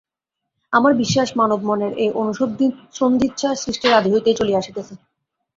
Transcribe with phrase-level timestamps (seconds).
[0.73, 4.93] আমার বিশ্বাস মানব-মনের এই অনুসন্ধিৎসা সৃষ্টির আদি হইতেই চলিয়া আসিতেছে।